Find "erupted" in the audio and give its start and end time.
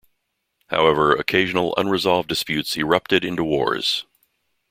2.75-3.23